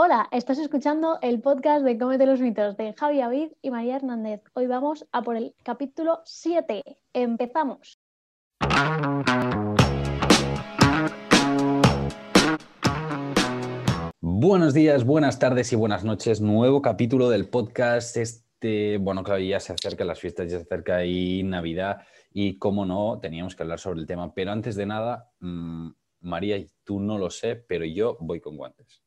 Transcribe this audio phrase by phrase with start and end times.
[0.00, 4.42] Hola, estás escuchando el podcast de Cómete los mitos de Javi Avid y María Hernández.
[4.52, 6.84] Hoy vamos a por el capítulo 7.
[7.12, 7.98] Empezamos.
[14.20, 16.40] Buenos días, buenas tardes y buenas noches.
[16.40, 18.18] Nuevo capítulo del podcast.
[18.18, 22.02] Este, bueno, claro, ya se acerca las fiestas, ya se acerca ahí Navidad
[22.32, 24.32] y, como no, teníamos que hablar sobre el tema.
[24.32, 25.88] Pero antes de nada, mmm,
[26.20, 29.02] María, tú no lo sé, pero yo voy con guantes.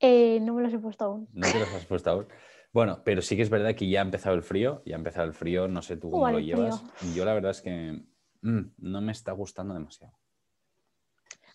[0.00, 1.28] Eh, no me los he puesto aún.
[1.32, 2.26] No te los has puesto aún.
[2.72, 5.26] Bueno, pero sí que es verdad que ya ha empezado el frío, ya ha empezado
[5.26, 6.82] el frío, no sé tú cómo lo llevas.
[6.96, 7.14] frío.
[7.14, 8.02] Yo la verdad es que
[8.42, 10.12] mm, no me está gustando demasiado.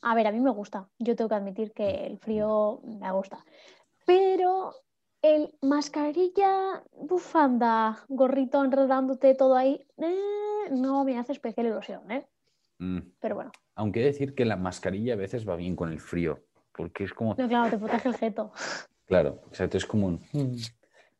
[0.01, 0.89] A ver, a mí me gusta.
[0.97, 3.45] Yo tengo que admitir que el frío me gusta.
[4.05, 4.73] Pero
[5.21, 12.27] el mascarilla, bufanda, gorrito enredándote todo ahí, eh, no me hace especial ilusión, ¿eh?
[12.79, 16.39] Mm, Pero bueno, Aunque decir que la mascarilla a veces va bien con el frío,
[16.75, 18.51] porque es como, no, claro, te protege el jeto.
[19.05, 20.19] claro, exacto, es como un...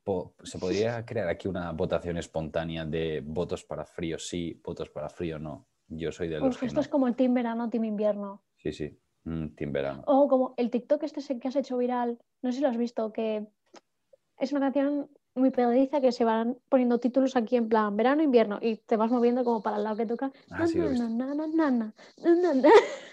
[0.04, 5.10] Po- Se podría crear aquí una votación espontánea de votos para frío sí, votos para
[5.10, 5.68] frío no.
[5.88, 6.82] Yo soy de los Uf, que esto no.
[6.82, 8.42] es como el team verano, team invierno.
[8.58, 10.04] Sí, sí, mm, team verano.
[10.08, 13.12] O como el TikTok este que has hecho viral, no sé si lo has visto,
[13.14, 13.46] que
[14.40, 18.60] es una canción muy pegadiza que se van poniendo títulos aquí en plan verano, invierno
[18.62, 20.32] y te vas moviendo como para el lado que toca.
[20.50, 20.80] Ah, sí.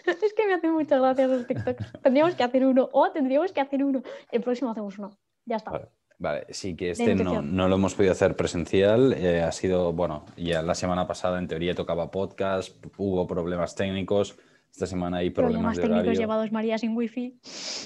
[0.06, 1.92] Es que me hacen muchas gracias los TikToks.
[2.02, 4.02] Tendríamos que hacer uno o tendríamos que hacer uno.
[4.32, 5.10] El próximo hacemos uno.
[5.44, 5.70] Ya está.
[5.70, 9.12] Vale, vale, sí que este no, no lo hemos podido hacer presencial.
[9.12, 14.36] eh, ha sido, bueno, ya la semana pasada en teoría tocaba podcast, hubo problemas técnicos.
[14.70, 16.20] Esta semana hay problemas, Problemas de técnicos horario.
[16.20, 17.38] llevados María sin wifi.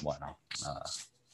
[0.03, 0.83] Bueno, nada,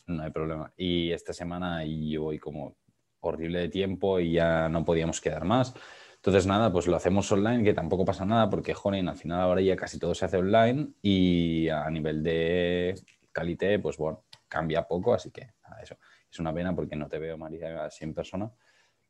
[0.06, 0.72] no hay problema.
[0.76, 2.76] Y esta semana yo voy como
[3.20, 5.74] horrible de tiempo y ya no podíamos quedar más.
[6.16, 9.60] Entonces, nada, pues lo hacemos online, que tampoco pasa nada, porque, joder, al final ahora
[9.60, 12.94] ya casi todo se hace online y a nivel de
[13.30, 15.96] calité, pues bueno, cambia poco, así que eso
[16.30, 18.50] es una pena porque no te veo, María, así en persona.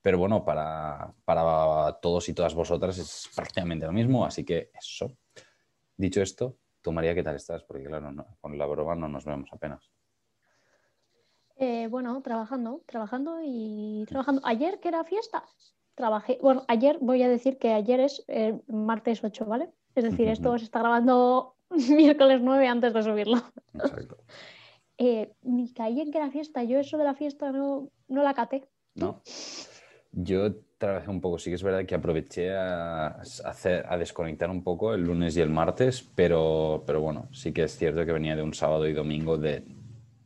[0.02, 5.16] Pero bueno, para, para todos y todas vosotras es prácticamente lo mismo, así que eso.
[5.96, 7.64] Dicho esto, tú, María, ¿qué tal estás?
[7.64, 9.90] Porque, claro, con la broma no nos vemos apenas.
[11.58, 14.40] Eh, bueno, trabajando, trabajando y trabajando.
[14.44, 15.44] Ayer, que era fiesta,
[15.96, 16.38] trabajé.
[16.40, 19.68] Bueno, ayer voy a decir que ayer es eh, martes 8, ¿vale?
[19.96, 23.42] Es decir, esto se está grabando miércoles 9 antes de subirlo.
[23.74, 24.16] Exacto.
[25.00, 26.64] Eh, ni caí en que era fiesta.
[26.64, 28.66] Yo eso de la fiesta no, no la caté.
[28.96, 29.22] ¿No?
[30.10, 34.50] Yo trabajé un poco, sí que es verdad que aproveché a, a hacer, a desconectar
[34.50, 38.10] un poco el lunes y el martes, pero, pero bueno, sí que es cierto que
[38.10, 39.62] venía de un sábado y domingo de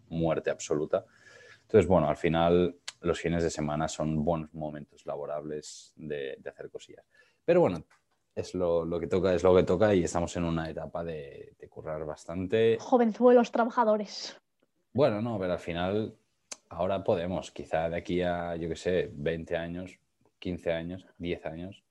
[0.09, 1.05] muerte absoluta.
[1.73, 6.69] Entonces, bueno, al final los fines de semana son buenos momentos laborables de, de hacer
[6.71, 7.07] cosillas.
[7.47, 7.83] Pero bueno,
[8.35, 11.55] es lo, lo que toca, es lo que toca y estamos en una etapa de,
[11.59, 12.77] de currar bastante.
[12.79, 14.39] Jovenzuelos trabajadores.
[14.93, 16.15] Bueno, no, pero al final
[16.69, 19.99] ahora podemos, quizá de aquí a, yo qué sé, 20 años,
[20.41, 21.83] 15 años, 10 años,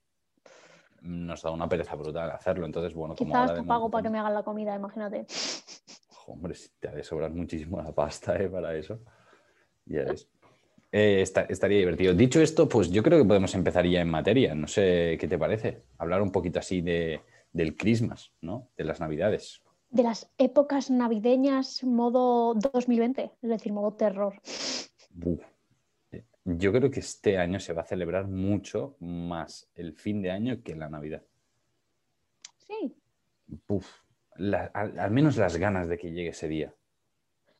[1.01, 2.67] nos da una pereza brutal hacerlo.
[2.67, 5.25] Entonces, bueno, como Quizás ahora te pago momento- para que me hagan la comida, imagínate.
[6.27, 8.47] Hombre, si te ha de sobrar muchísimo la pasta ¿eh?
[8.47, 8.99] para eso.
[9.85, 10.27] Ya ves.
[10.91, 12.13] Eh, esta- estaría divertido.
[12.13, 14.53] Dicho esto, pues yo creo que podemos empezar ya en materia.
[14.55, 15.83] No sé qué te parece.
[15.97, 17.21] Hablar un poquito así de,
[17.53, 18.69] del Christmas, ¿no?
[18.77, 19.61] De las Navidades.
[19.89, 24.35] De las épocas navideñas modo 2020, es decir, modo terror.
[26.11, 30.31] Eh, Yo creo que este año se va a celebrar mucho más el fin de
[30.31, 31.23] año que la Navidad.
[32.57, 32.95] Sí.
[33.67, 33.87] Buf.
[34.37, 36.73] La- al, al menos las ganas de que llegue ese día.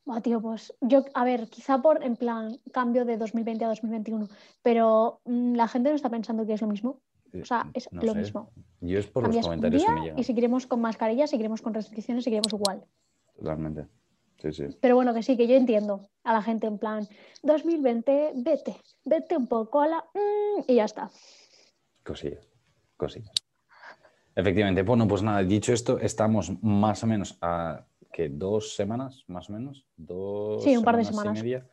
[0.06, 4.28] Buah, tío, pues yo, a ver, quizá por en plan cambio de 2020 a 2021,
[4.63, 7.01] pero mm, la gente no está pensando que es lo mismo.
[7.39, 8.19] O sea, es no lo sé.
[8.19, 8.51] mismo.
[8.81, 10.19] Yo es por los Cambias un comentarios que me llegan.
[10.19, 12.84] y seguiremos con mascarillas, seguiremos con restricciones, seguiremos igual.
[13.38, 13.88] Totalmente.
[14.41, 14.63] Sí, sí.
[14.81, 17.07] Pero bueno, que sí, que yo entiendo a la gente en plan
[17.44, 18.75] 2020, vete,
[19.06, 19.97] vete un poco a la...
[20.13, 21.09] mm, y ya está.
[22.03, 22.50] Cosillas,
[22.97, 23.31] cosillas.
[24.35, 29.49] Efectivamente, bueno, pues nada, dicho esto, estamos más o menos a que dos semanas, más
[29.49, 31.34] o menos, dos Sí, un par de y semanas.
[31.41, 31.67] media.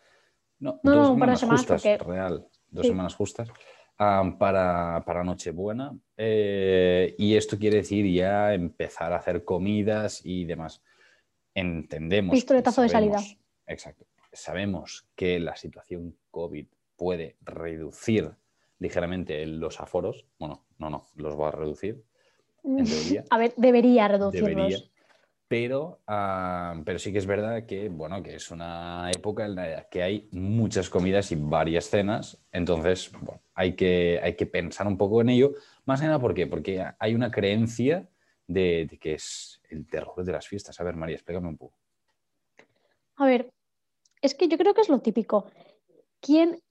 [0.61, 2.89] No, No, dos no, un par de semanas justas, porque- real, dos Sí.
[2.89, 3.49] semanas justas
[3.99, 5.97] ah, para, para Nochebuena.
[6.17, 10.83] Eh, y esto quiere decir ya empezar a hacer comidas y demás.
[11.55, 12.33] Entendemos.
[12.35, 13.19] y Pistoletazo de salida.
[13.67, 14.07] Exacto.
[14.33, 18.31] Sabemos que la situación COVID puede reducir
[18.79, 20.27] ligeramente los aforos.
[20.39, 22.05] Bueno, no, no, los va a reducir,
[22.65, 23.25] en teoría.
[23.31, 24.51] A ver, debería reducirlos.
[24.55, 24.79] Debería.
[25.49, 29.89] Pero, ah, pero sí que es verdad que, bueno, que es una época en la
[29.89, 32.39] que hay muchas comidas y varias cenas.
[32.53, 35.55] Entonces, bueno, hay que, hay que pensar un poco en ello.
[35.87, 36.47] Más que nada, ¿por qué?
[36.47, 38.07] Porque hay una creencia
[38.47, 40.79] de, de que es el terror de las fiestas.
[40.81, 41.79] A ver, María, explícame un poco.
[43.17, 43.51] A ver,
[44.21, 45.51] Es que yo creo que es lo típico.
[46.21, 46.63] ¿Quién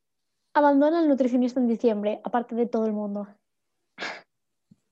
[0.53, 3.27] abandona al nutricionista en diciembre, aparte de todo el mundo?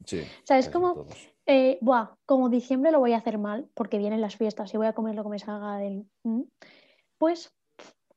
[0.06, 0.22] Sí.
[0.22, 1.35] O sea, es como, todos.
[1.46, 4.88] Eh, buah, como diciembre lo voy a hacer mal, porque vienen las fiestas y voy
[4.88, 6.06] a comer lo que me salga del...
[7.18, 7.54] Pues,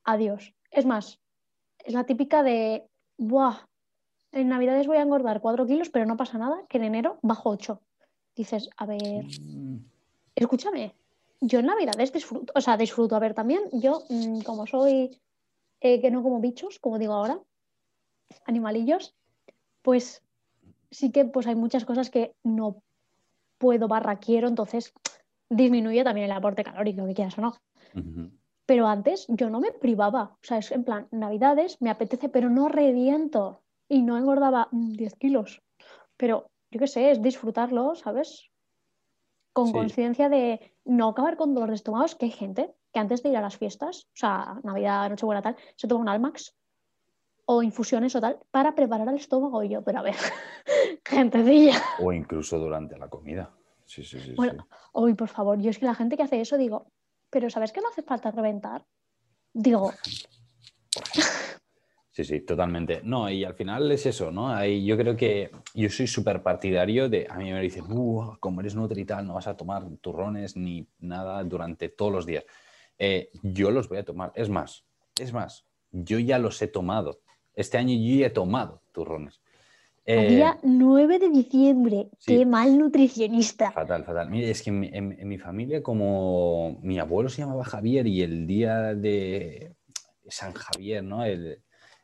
[0.05, 0.55] adiós.
[0.71, 1.21] Es más,
[1.85, 2.87] es la típica de,
[3.17, 3.67] buah,
[4.33, 7.51] en Navidades voy a engordar 4 kilos, pero no pasa nada, que en enero bajo
[7.51, 7.81] 8.
[8.35, 9.79] Dices, a ver, Mm,
[10.35, 10.95] escúchame,
[11.41, 15.21] yo en Navidades disfruto, o sea, disfruto, a ver, también yo, mm, como soy,
[15.81, 17.41] eh, que no como bichos, como digo ahora,
[18.45, 19.15] animalillos,
[19.83, 20.23] pues
[20.91, 22.83] sí que pues hay muchas cosas que no
[23.59, 24.93] puedo barra quiero, entonces
[25.51, 27.57] disminuye también el aporte calórico, que quieras o no.
[28.67, 32.51] Pero antes yo no me privaba, o sea, es en plan, Navidades me apetece, pero
[32.51, 35.63] no reviento y no engordaba mm, 10 kilos.
[36.17, 38.51] Pero yo qué sé, es disfrutarlo, ¿sabes?
[39.55, 39.73] Con Sí.
[39.73, 43.37] conciencia de no acabar con dolor de estómago, que hay gente que antes de ir
[43.37, 46.55] a las fiestas, o sea, Navidad, Nochebuena, tal, se toma un Almax
[47.51, 49.63] o infusiones o tal para preparar el estómago.
[49.63, 50.15] Y yo, pero a ver,
[51.05, 51.81] gentecilla.
[52.01, 53.51] O incluso durante la comida.
[53.87, 54.35] Sí, sí, sí.
[54.37, 54.77] Bueno, sí.
[54.93, 56.87] Uy, por favor, yo es que la gente que hace eso digo,
[57.31, 58.85] pero ¿sabes que no hace falta reventar?
[59.55, 59.93] Digo,
[62.11, 63.01] Sí, sí, totalmente.
[63.05, 64.49] No, y al final es eso, ¿no?
[64.49, 67.85] Ahí yo creo que yo soy súper partidario de, a mí me dicen,
[68.41, 72.27] como eres nutri y tal, no vas a tomar turrones ni nada durante todos los
[72.27, 72.45] días.
[72.99, 74.33] Eh, yo los voy a tomar.
[74.35, 74.85] Es más,
[75.17, 77.21] es más, yo ya los he tomado.
[77.59, 79.41] Este año yo ya he tomado turrones.
[80.07, 82.39] al Eh, día 9 de diciembre, sí.
[82.39, 83.73] qué mal nutricionista.
[83.73, 84.31] Fatal, fatal.
[84.31, 88.07] Mire, es que en, mi- en- en mi familia, como mi abuelo se llamaba Javier
[88.07, 89.75] y el día de
[90.29, 91.25] San Javier, ¿no?
[91.25, 91.61] El,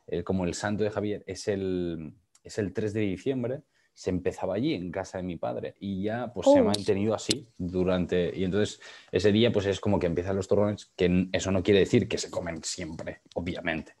[0.07, 2.13] el- como el santo de Javier es el,
[2.43, 3.61] es el 3 de diciembre,
[3.93, 6.65] se empezaba allí en casa de mi padre y ya pues se ha Oh.
[6.65, 8.37] mantenido así durante...
[8.37, 11.79] Y entonces ese día pues es como que empiezan los torrones, que eso no quiere
[11.79, 13.93] decir que se comen siempre, obviamente,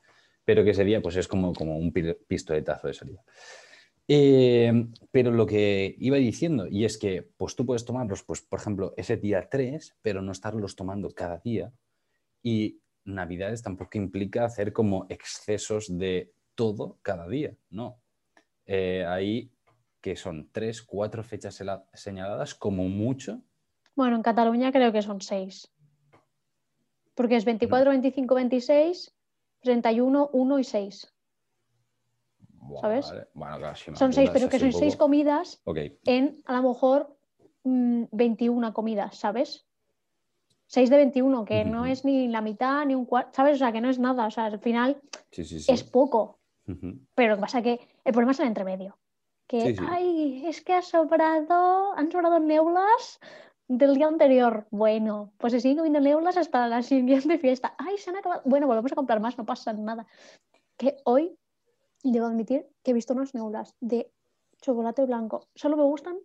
[0.45, 3.23] pero que ese día pues es como, como un pi- pistoletazo de salida.
[4.07, 4.71] Eh,
[5.11, 8.93] pero lo que iba diciendo, y es que pues tú puedes tomarlos, pues por ejemplo,
[8.97, 11.73] ese día 3, pero no estarlos tomando cada día.
[12.43, 17.99] Y Navidades tampoco implica hacer como excesos de todo cada día, no.
[18.67, 19.51] Eh, ahí
[20.01, 21.59] que son tres, cuatro fechas
[21.93, 23.41] señaladas como mucho.
[23.95, 25.71] Bueno, en Cataluña creo que son 6.
[27.15, 29.14] Porque es 24, 25, 26,
[29.65, 31.11] 31, 1 y 6.
[32.61, 33.09] Buah, ¿Sabes?
[33.11, 33.27] vale.
[33.33, 36.41] Bueno, claro, si Son 6, apuras pero que son un 6 poco- comidas Ok, en
[36.45, 37.17] a lo mejor
[37.63, 39.65] mm, 21 comidas, ¿sabes?
[40.67, 43.55] 6 de 21, que no es ni la mitad ni un cuarto, ¿sabes?
[43.55, 44.25] O sea, que no es nada.
[44.25, 44.99] O sea, al final
[45.31, 45.71] sí, sí, sí.
[45.71, 46.39] es poco.
[47.13, 48.97] Pero lo que pasa es que el problema es el entremedio.
[49.47, 53.19] Que, ay, es que ha sobrado, han sobrado neulas
[53.67, 54.67] del día anterior.
[54.71, 57.75] Bueno, pues se siguen comiendo neulas hasta la siguiente fiesta.
[57.77, 58.41] Ay, se han acabado.
[58.45, 60.05] Bueno, volvemos a comprar más, no pasa nada.
[60.77, 61.37] Que hoy,
[62.03, 64.11] debo admitir que he visto unas neulas de
[64.61, 65.47] chocolate blanco.
[65.55, 66.17] Solo me gustan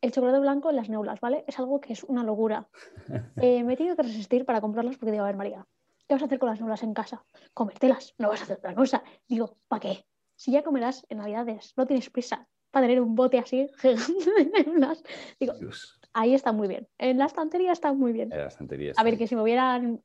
[0.00, 1.44] el chocolate blanco en las neulas, ¿vale?
[1.46, 2.68] Es algo que es una locura.
[3.42, 5.66] Eh, me he tenido que resistir para comprarlas porque digo, a ver, María,
[6.06, 7.24] ¿qué vas a hacer con las neulas en casa?
[7.54, 9.02] Comértelas, no vas a hacer otra cosa.
[9.28, 10.06] Digo, ¿para qué?
[10.36, 14.64] Si ya comerás en Navidades, no tienes prisa para tener un bote así gigante de
[14.64, 15.02] neulas.
[15.38, 16.88] Digo, Dios, ahí está muy bien.
[16.98, 18.32] En la estantería está muy bien.
[18.32, 18.92] era estantería.
[18.96, 20.02] A ver, que si me hubieran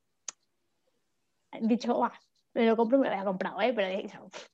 [1.60, 2.12] dicho, "Buah,
[2.54, 3.72] me lo compro, me lo había comprado, ¿eh?
[3.74, 4.46] Pero he dicho, "Pff,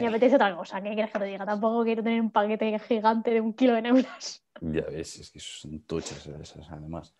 [0.00, 0.80] me apetece otra cosa.
[0.82, 1.44] ¿Qué quieres que te diga?
[1.44, 4.42] Tampoco quiero tener un paquete gigante de un kilo de neulas.
[4.62, 7.14] Ya ves, es que son tochas esas además.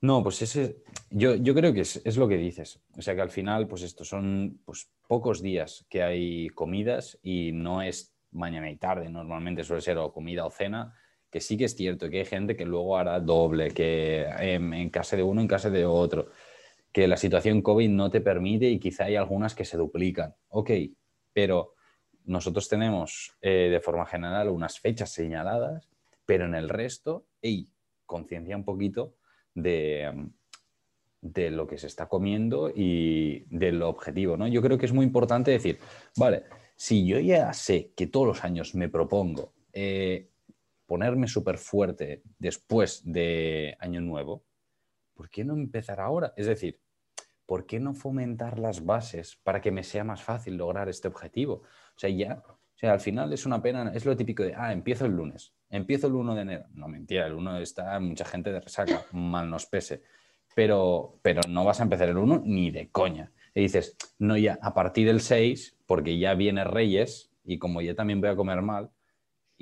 [0.00, 2.80] No, pues ese, yo, yo creo que es, es lo que dices.
[2.96, 7.52] O sea que al final, pues esto son pues, pocos días que hay comidas y
[7.52, 10.92] no es mañana y tarde, normalmente suele ser o comida o cena,
[11.32, 14.90] que sí que es cierto que hay gente que luego hará doble, que em, en
[14.90, 16.28] casa de uno, en casa de otro,
[16.92, 20.34] que la situación COVID no te permite y quizá hay algunas que se duplican.
[20.48, 20.70] Ok,
[21.32, 21.74] pero
[22.26, 25.88] nosotros tenemos eh, de forma general unas fechas señaladas
[26.26, 27.68] pero en el resto, ey,
[28.06, 29.16] conciencia un poquito
[29.54, 30.30] de,
[31.20, 34.46] de lo que se está comiendo y del objetivo, ¿no?
[34.46, 35.78] Yo creo que es muy importante decir,
[36.16, 36.44] vale,
[36.76, 40.30] si yo ya sé que todos los años me propongo eh,
[40.92, 44.44] ponerme súper fuerte después de Año Nuevo,
[45.14, 46.34] ¿por qué no empezar ahora?
[46.36, 46.80] Es decir,
[47.46, 51.62] ¿por qué no fomentar las bases para que me sea más fácil lograr este objetivo?
[51.96, 54.70] O sea, ya, o sea, al final es una pena, es lo típico de, ah,
[54.70, 56.66] empiezo el lunes, empiezo el 1 de enero.
[56.74, 60.02] No, mentira, el 1 está mucha gente de resaca, mal nos pese.
[60.54, 63.32] Pero, pero no vas a empezar el 1 ni de coña.
[63.54, 67.94] Y dices, no, ya a partir del 6, porque ya viene Reyes y como ya
[67.94, 68.90] también voy a comer mal,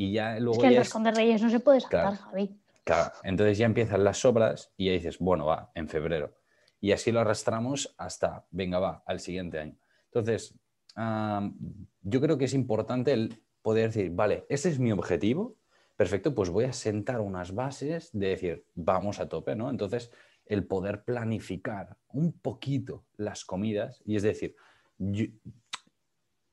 [0.01, 2.17] y ya luego Es que el ya roscón de reyes no se puede Claro.
[2.17, 2.59] Javi.
[2.85, 6.35] Claro, entonces ya empiezan las sobras y ya dices, bueno, va, en febrero.
[6.81, 9.77] y así lo arrastramos hasta, venga, va, al siguiente año.
[10.07, 10.59] Entonces,
[10.97, 15.57] yo creo que es importante el poder decir, vale, ese es mi objetivo,
[15.99, 19.69] perfecto, pues voy a sentar unas bases de decir, vamos a tope, ¿no?
[19.69, 20.11] Entonces,
[20.47, 24.57] el poder planificar un poquito las comidas, y es decir,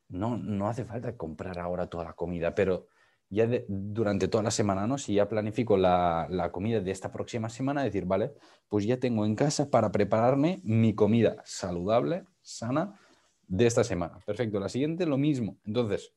[0.10, 2.88] no, no hace falta comprar ahora toda la comida, pero
[3.30, 4.98] ya durante toda la semana, ¿no?
[4.98, 8.34] Si ya planifico la, la, comida de esta próxima semana, decir, vale,
[8.70, 13.00] pues ya tengo en casa para prepararme mi comida saludable, sana,
[13.48, 14.20] de esta semana.
[14.26, 15.58] Perfecto, la siguiente lo mismo.
[15.66, 16.14] Entonces,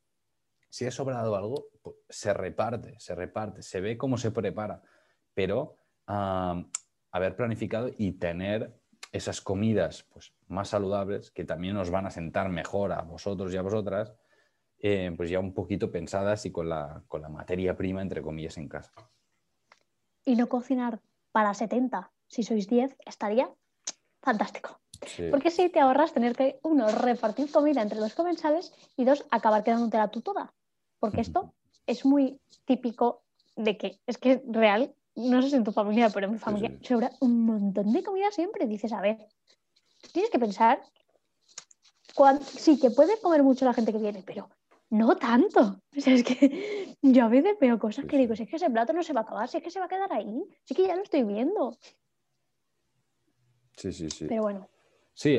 [0.68, 4.82] si ha sobrado algo, pues, se reparte, se reparte, se ve cómo se prepara,
[5.34, 5.76] pero
[6.06, 8.74] haber planificado y tener
[9.12, 13.56] esas comidas pues, más saludables que también nos van a sentar mejor a vosotros y
[13.56, 14.12] a vosotras,
[14.82, 18.56] eh, pues ya un poquito pensadas y con la, con la materia prima, entre comillas,
[18.56, 18.92] en casa.
[20.24, 21.00] Y no cocinar
[21.32, 23.50] para 70, si sois 10, estaría
[24.22, 24.80] fantástico.
[25.30, 29.64] Porque si te ahorras tener que, uno, repartir comida entre los comensales y dos, acabar
[29.64, 30.52] quedándote tú toda.
[30.98, 31.54] Porque esto
[31.86, 33.22] es muy típico
[33.56, 36.78] de que, es que real, no sé si en tu familia, pero en mi familia
[36.82, 38.66] sobra un montón de comida siempre.
[38.66, 39.26] Dices, a ver,
[40.12, 40.80] tienes que pensar,
[42.42, 44.50] sí, que puede comer mucho la gente que viene, pero
[44.90, 45.82] no tanto.
[45.96, 48.70] O sea, es que yo a veces veo cosas que digo, si es que ese
[48.70, 50.74] plato no se va a acabar, si es que se va a quedar ahí, sí
[50.74, 51.76] que ya lo estoy viendo.
[53.76, 54.26] Sí, sí, sí.
[54.28, 54.68] Pero bueno.
[55.14, 55.36] Sí,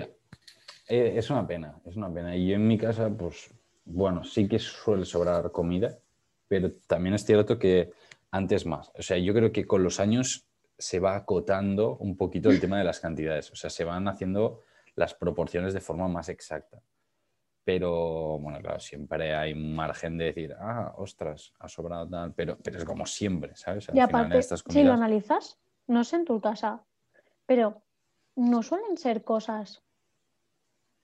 [0.88, 2.36] eh, es una pena, es una pena.
[2.36, 3.54] Y en mi casa, pues,
[3.86, 6.00] bueno, sí que suele sobrar comida,
[6.48, 7.92] pero también es cierto que
[8.32, 8.92] antes más.
[8.98, 12.78] O sea, yo creo que con los años se va acotando un poquito el tema
[12.78, 13.52] de las cantidades.
[13.52, 14.62] O sea, se van haciendo
[14.96, 16.82] las proporciones de forma más exacta.
[17.64, 22.58] Pero, bueno, claro, siempre hay un margen de decir, ah, ostras, ha sobrado tal, pero,
[22.58, 23.88] pero es como siempre, ¿sabes?
[23.94, 26.84] y aparte, si lo analizas, no sé en tu casa,
[27.46, 27.84] pero
[28.36, 29.84] no suelen ser cosas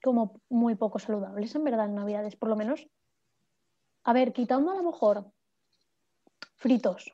[0.02, 2.88] como muy poco saludables en verdad en Navidades, por lo menos.
[4.04, 5.26] A ver, quitando a lo mejor
[6.56, 7.14] fritos,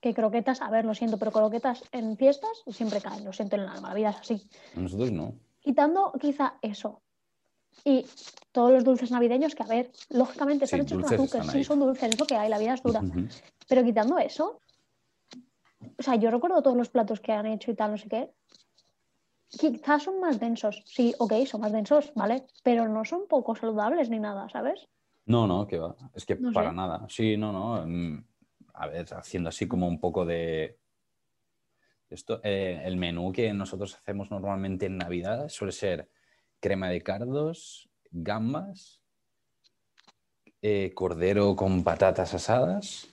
[0.00, 3.66] que croquetas, a ver, lo siento, pero croquetas en fiestas siempre caen, lo siento en
[3.66, 4.48] la Navidad es así.
[4.74, 5.34] Nosotros no.
[5.60, 7.02] Quitando quizá eso.
[7.84, 8.06] Y
[8.52, 12.10] todos los dulces navideños que, a ver, lógicamente están hechos con azúcar, sí, son dulces,
[12.10, 13.02] es lo que hay, la vida es dura.
[13.68, 14.60] Pero quitando eso,
[15.96, 18.30] o sea, yo recuerdo todos los platos que han hecho y tal, no sé qué,
[19.48, 20.82] quizás son más densos.
[20.86, 22.46] Sí, ok, son más densos, ¿vale?
[22.62, 24.88] Pero no son poco saludables ni nada, ¿sabes?
[25.26, 25.94] No, no, que va.
[26.14, 27.06] Es que para nada.
[27.08, 27.86] Sí, no, no.
[27.86, 28.24] Mm,
[28.74, 30.78] a ver, haciendo así como un poco de.
[32.08, 36.08] Esto, eh, el menú que nosotros hacemos normalmente en Navidad suele ser
[36.60, 39.00] crema de cardos, gambas,
[40.62, 43.08] eh, cordero con patatas asadas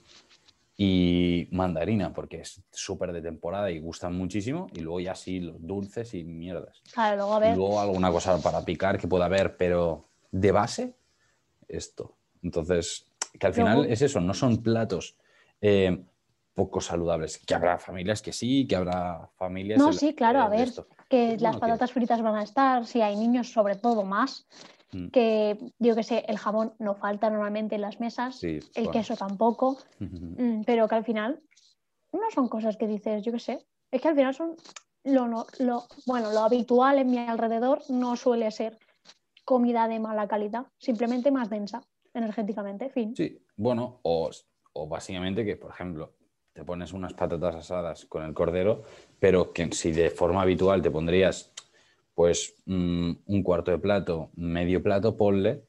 [0.78, 4.68] y mandarina, porque es súper de temporada y gustan muchísimo.
[4.74, 6.82] Y luego ya sí, los dulces y mierdas.
[6.92, 7.56] Claro, luego a ver.
[7.56, 10.96] luego alguna cosa para picar que pueda haber, pero de base,
[11.68, 12.18] esto.
[12.42, 13.06] Entonces,
[13.40, 15.16] que al final es eso, no son platos
[15.62, 16.04] eh,
[16.54, 17.38] poco saludables.
[17.38, 19.80] Que habrá familias que sí, que habrá familias.
[19.80, 20.70] No, sí, claro, a ver,
[21.10, 24.48] que las patatas fritas van a estar, si hay niños, sobre todo más.
[24.92, 25.08] Mm.
[25.08, 29.78] que digo que sé, el jamón no falta normalmente en las mesas, el queso tampoco,
[30.00, 31.42] mm, pero que al final
[32.14, 34.56] no son cosas que dices, yo qué sé, es que al final son
[35.04, 38.78] lo, lo, bueno, lo habitual en mi alrededor no suele ser
[39.44, 41.82] comida de mala calidad, simplemente más densa
[42.14, 43.16] energéticamente, fin.
[43.16, 44.30] Sí, bueno, o,
[44.74, 46.14] o básicamente que, por ejemplo,
[46.56, 48.84] te pones unas patatas asadas con el cordero,
[49.20, 51.52] pero que si de forma habitual te pondrías
[52.14, 55.66] pues mm, un cuarto de plato, medio plato, ponle,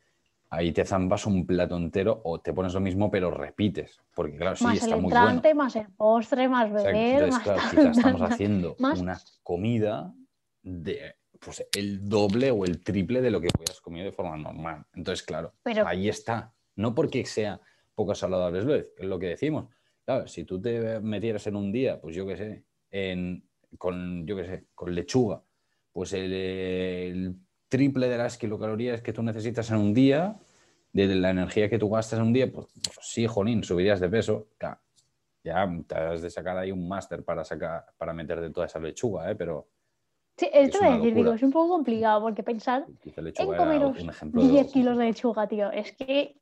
[0.49, 4.55] ahí te zambas un plato entero o te pones lo mismo pero repites, porque claro,
[4.55, 8.23] sí, más está el muy entrante, más el postre, más beber, más claro, quizás estamos
[8.23, 10.15] haciendo una comida
[10.63, 14.85] de pues, el doble o el triple de lo que hubieras comido de forma normal.
[14.95, 15.53] Entonces, claro,
[15.85, 16.53] ahí está.
[16.77, 17.61] No porque sea
[17.97, 19.67] poco saludable, es lo que decimos.
[20.07, 23.45] Claro, si tú te metieras en un día, pues yo qué sé, en,
[23.77, 25.43] con, yo qué sé, con lechuga,
[25.93, 27.35] pues el,
[27.69, 30.37] triple de las kilocalorías que tú necesitas en un día,
[30.93, 34.09] de la energía que tú gastas en un día, pues, pues sí, jolín, subirías de
[34.09, 34.47] peso.
[35.43, 39.29] ya te has de sacar ahí un máster para, sacar, para meterte toda esa lechuga,
[39.29, 39.35] ¿eh?
[39.35, 39.67] pero...
[40.37, 43.97] Sí, esto es, decir, digo, es un poco complicado porque pensar en comeros
[44.33, 46.37] 10 kilos de lechuga, tío, es que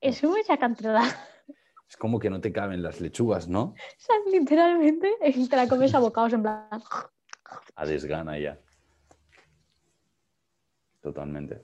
[0.00, 1.02] es mucha cantidad.
[1.92, 3.64] Es como que no te caben las lechugas, ¿no?
[3.64, 6.66] O sea, literalmente te la comes a bocados en plan...
[7.76, 8.58] A desgana ya.
[11.02, 11.62] Totalmente.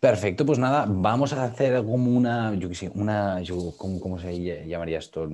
[0.00, 3.40] Perfecto, pues nada, vamos a hacer como una, yo qué sé, una,
[3.78, 5.30] ¿cómo, se llamaría esto?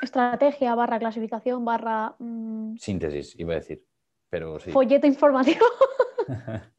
[0.00, 2.14] Estrategia barra clasificación barra...
[2.20, 3.84] Mm, Síntesis, iba a decir.
[4.30, 4.70] pero sí.
[4.70, 5.66] Folleto informativo.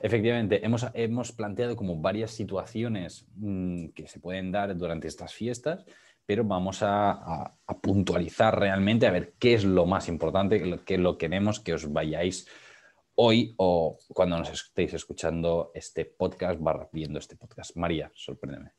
[0.00, 5.84] Efectivamente, hemos, hemos, planteado como varias situaciones mm, que se pueden dar durante estas fiestas,
[6.24, 11.58] pero vamos a, puntualizar realmente a ver qué es lo más importante, qué lo queremos
[11.58, 12.46] que os vayáis
[13.14, 17.76] hoy o cuando nos estéis escuchando este podcast, barra viendo este podcast.
[17.76, 18.72] María, sorpréndeme.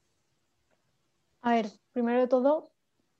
[1.42, 2.72] A ver, primero de todo,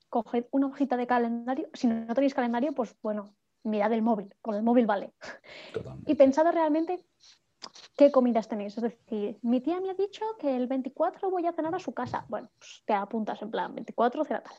[0.10, 1.70] coged una hojita de calendario.
[1.74, 5.14] Si no tenéis calendario, pues bueno, mirad el móvil, con el móvil vale.
[6.06, 7.04] Y pensad realmente
[8.00, 8.78] qué comidas tenéis.
[8.78, 11.94] Es decir, mi tía me ha dicho que el 24 voy a cenar a su
[11.94, 12.26] casa.
[12.30, 14.54] Bueno, pues te apuntas en plan 24, cena tal.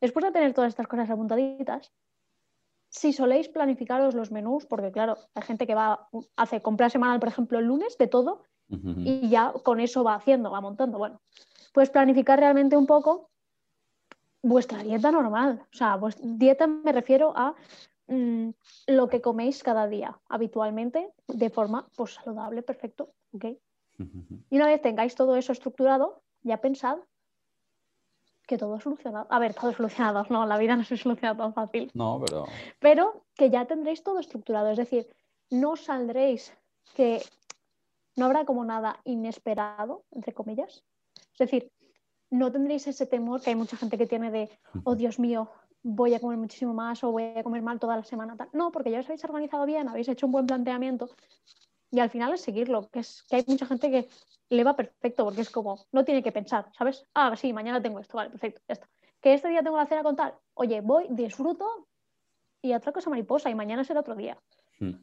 [0.00, 1.92] Después de tener todas estas cosas apuntaditas,
[2.88, 7.28] si soléis planificaros los menús, porque claro, hay gente que va, hace compra semanal, por
[7.28, 10.96] ejemplo, el lunes de todo y ya con eso va haciendo, va montando.
[10.96, 11.20] Bueno,
[11.74, 13.28] pues planificar realmente un poco
[14.42, 15.60] vuestra dieta normal.
[15.74, 17.54] O sea, dieta me refiero a
[18.08, 18.50] Mm,
[18.86, 23.12] lo que coméis cada día habitualmente de forma pues, saludable, perfecto.
[23.32, 23.58] ¿okay?
[24.50, 26.98] Y una vez tengáis todo eso estructurado, ya pensad
[28.46, 29.26] que todo es solucionado.
[29.28, 31.90] A ver, todo es solucionado, no, la vida no se soluciona tan fácil.
[31.94, 32.46] No, pero.
[32.78, 35.06] Pero que ya tendréis todo estructurado, es decir,
[35.50, 36.54] no saldréis
[36.94, 37.20] que
[38.16, 40.82] no habrá como nada inesperado, entre comillas.
[41.32, 41.70] Es decir,
[42.30, 44.50] no tendréis ese temor que hay mucha gente que tiene de,
[44.84, 45.50] oh Dios mío,
[45.82, 48.36] voy a comer muchísimo más o voy a comer mal toda la semana.
[48.52, 51.08] No, porque ya os habéis organizado bien, habéis hecho un buen planteamiento
[51.90, 54.08] y al final es seguirlo, que es que hay mucha gente que
[54.50, 57.04] le va perfecto porque es como, no tiene que pensar, ¿sabes?
[57.14, 58.88] Ah, sí, mañana tengo esto, vale, perfecto, ya está.
[59.20, 61.88] Que este día tengo la cena con tal, oye, voy, disfruto
[62.62, 64.38] y otra cosa mariposa y mañana será otro día.
[64.78, 64.94] Hmm.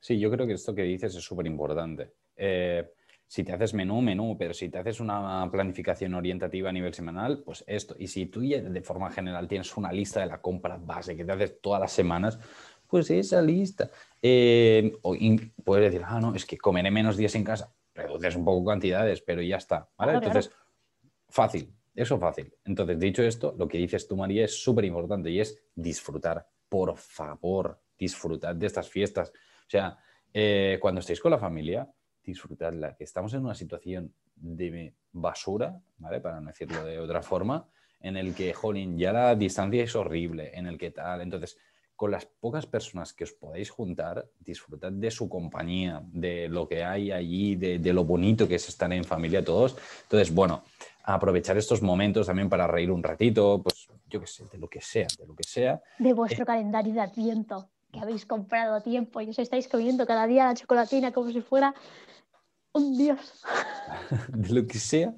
[0.00, 2.14] Sí, yo creo que esto que dices es súper importante.
[2.36, 2.92] Eh,
[3.28, 7.42] si te haces menú, menú, pero si te haces una planificación orientativa a nivel semanal,
[7.44, 7.94] pues esto.
[7.98, 11.26] Y si tú ya de forma general tienes una lista de la compra base que
[11.26, 12.38] te haces todas las semanas,
[12.86, 13.90] pues esa lista.
[14.22, 15.14] Eh, o
[15.62, 17.70] puedes decir, ah, no, es que comeré menos días en casa.
[17.94, 19.86] Reduces un poco cantidades, pero ya está.
[19.98, 20.14] ¿vale?
[20.14, 20.50] Entonces,
[21.28, 22.50] fácil, eso fácil.
[22.64, 26.48] Entonces, dicho esto, lo que dices tú, María, es súper importante y es disfrutar.
[26.66, 29.28] Por favor, disfrutar de estas fiestas.
[29.30, 29.98] O sea,
[30.32, 31.86] eh, cuando estéis con la familia,
[32.28, 36.20] disfrutarla, que estamos en una situación de basura, ¿vale?
[36.20, 37.66] Para no decirlo de otra forma,
[38.00, 41.22] en el que, jolín, ya la distancia es horrible, en el que tal.
[41.22, 41.56] Entonces,
[41.96, 46.84] con las pocas personas que os podáis juntar, disfrutad de su compañía, de lo que
[46.84, 49.76] hay allí, de, lo bonito que es estar en familia todos.
[50.02, 50.62] Entonces, bueno,
[51.04, 54.80] aprovechar estos momentos también para reír un ratito, pues yo qué sé, de lo que
[54.80, 55.82] sea, de lo que sea.
[55.98, 60.26] De vuestro calendario de adviento que habéis comprado a tiempo y os estáis comiendo cada
[60.26, 61.74] día la chocolatina como si fuera
[62.72, 63.44] un dios.
[64.28, 65.14] de lo que sea,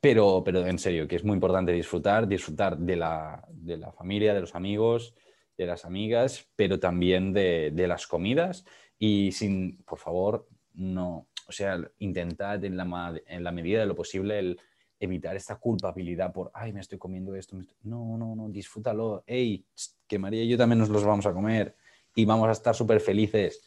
[0.00, 4.34] pero, pero en serio, que es muy importante disfrutar, disfrutar de la, de la familia,
[4.34, 5.14] de los amigos,
[5.56, 8.64] de las amigas, pero también de, de, las comidas
[8.98, 13.94] y sin, por favor, no, o sea, intentad en la, en la medida de lo
[13.94, 14.60] posible el
[15.00, 17.56] evitar esta culpabilidad por, ay, me estoy comiendo esto.
[17.82, 19.24] No, no, no, disfrútalo.
[19.26, 19.64] Hey,
[20.06, 21.76] que María y yo también nos los vamos a comer
[22.14, 23.62] y vamos a estar súper felices.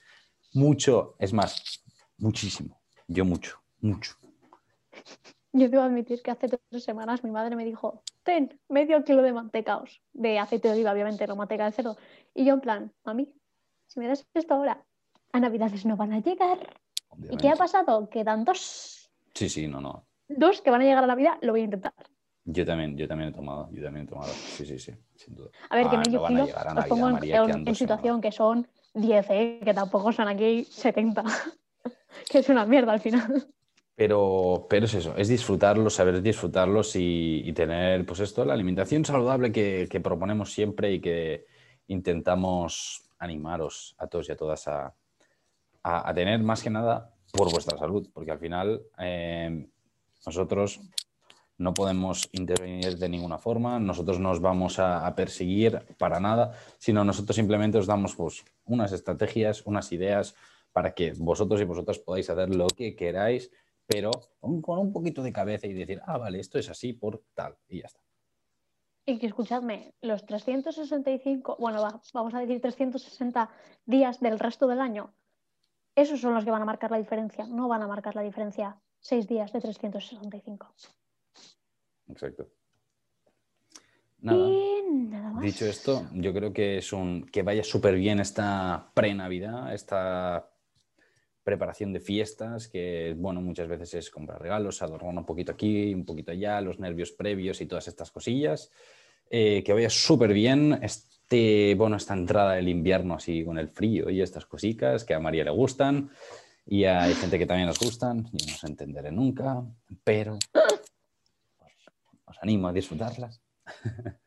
[0.54, 1.84] Mucho, es más,
[2.18, 2.81] muchísimo.
[3.12, 4.16] Yo mucho, mucho.
[5.52, 9.34] Yo debo admitir que hace tres semanas mi madre me dijo, ten medio kilo de
[9.34, 11.98] mantecaos, de aceite de oliva, obviamente, no manteca de cerdo.
[12.34, 13.30] Y yo en plan, mami,
[13.88, 14.86] si me das esto ahora,
[15.34, 16.58] a Navidades no van a llegar.
[17.30, 18.10] ¿Y qué ha pasado?
[18.10, 19.12] Quedan dos.
[19.34, 20.06] Sí, sí, no, no.
[20.30, 21.94] Dos que van a llegar a Navidad, lo voy a intentar.
[22.46, 24.32] Yo también, yo también he tomado, yo también he tomado.
[24.32, 25.50] Sí, sí, sí, sin duda.
[25.70, 29.60] A ver, que ah, medio kilo os pongo en, situación que son 10, ¿eh?
[29.66, 31.26] que tampoco son aquí 70.
[32.30, 33.48] que es una mierda al final.
[33.96, 39.52] Pero, pero es eso, es disfrutarlos, saber disfrutarlos y, tener, pues esto, la alimentación saludable
[39.52, 41.46] que, proponemos siempre y que
[41.88, 44.94] intentamos animaros a todos y a todas a,
[46.16, 49.68] tener más que nada por vuestra salud, porque al final eh,
[50.26, 50.80] nosotros
[51.62, 57.04] no podemos intervenir de ninguna forma, nosotros no os vamos a, perseguir para nada, sino
[57.06, 60.36] nosotros simplemente os damos pues, unas estrategias, unas ideas,
[60.72, 63.52] para que vosotros y vosotras podáis hacer lo que queráis,
[63.86, 67.58] pero con un poquito de cabeza y decir, ah, vale, esto es así por tal,
[67.68, 68.00] y ya está.
[69.06, 71.82] Y que escuchadme, los 365, bueno,
[72.14, 73.50] vamos a decir 360
[73.86, 75.14] días del resto del año,
[75.96, 78.78] esos son los que van a marcar la diferencia, no van a marcar la diferencia
[79.00, 80.74] seis días de 365.
[82.10, 82.48] Exacto.
[84.22, 84.48] Nada.
[85.42, 90.51] Dicho esto, yo creo que es un que vaya súper bien esta pre-Navidad, esta
[91.44, 96.06] preparación de fiestas, que bueno, muchas veces es comprar regalos, adornar un poquito aquí, un
[96.06, 98.72] poquito allá, los nervios previos y todas estas cosillas.
[99.30, 104.10] Eh, que vaya súper bien, este, bueno, esta entrada del invierno así con el frío
[104.10, 106.12] y estas cositas que a María le gustan
[106.66, 109.64] y hay gente que también nos gustan, y no os entenderé nunca,
[110.04, 110.38] pero
[112.26, 113.42] os animo a disfrutarlas.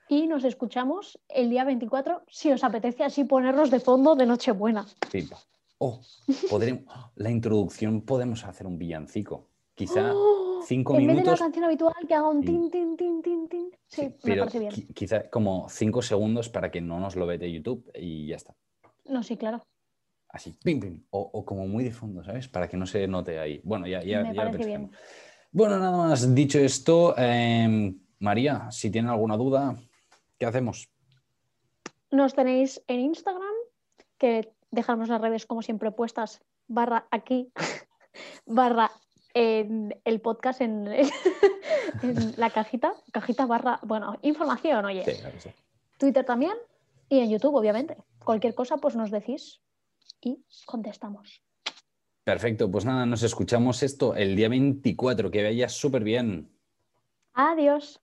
[0.09, 4.87] Y nos escuchamos el día 24, si os apetece así ponerlos de fondo de Nochebuena.
[5.11, 5.29] Sí.
[5.78, 6.00] Oh,
[6.48, 6.84] podremos,
[7.16, 9.48] la introducción podemos hacer un villancico.
[9.74, 10.62] Quizá ¡Oh!
[10.66, 11.40] cinco en vez de minutos.
[11.40, 13.70] la canción habitual que haga un tin, tin, tin, tin, tin.
[13.87, 14.72] Sí, sí, me pero parece bien.
[14.72, 18.54] qui- quizá como cinco segundos para que no nos lo vete YouTube y ya está.
[19.04, 19.62] No, sí, claro.
[20.28, 21.04] Así, pim, pim.
[21.10, 22.48] O, o como muy de fondo, ¿sabes?
[22.48, 23.60] Para que no se note ahí.
[23.62, 24.90] Bueno, ya, ya, Me ya lo bien.
[25.52, 29.76] Bueno, nada más dicho esto, em, María, si tienen alguna duda,
[30.38, 30.88] ¿qué hacemos?
[32.10, 33.54] Nos tenéis en Instagram,
[34.18, 37.52] que dejamos las redes como siempre puestas, barra aquí,
[38.46, 38.90] barra
[39.34, 40.87] en el podcast en,
[42.02, 45.04] en la cajita, cajita barra, bueno, información, oye.
[45.04, 45.50] Sí, claro sí.
[45.98, 46.56] Twitter también
[47.08, 47.96] y en YouTube, obviamente.
[48.18, 49.60] Cualquier cosa, pues nos decís
[50.20, 51.42] y contestamos.
[52.24, 56.50] Perfecto, pues nada, nos escuchamos esto el día 24, que vaya súper bien.
[57.34, 58.00] Adiós.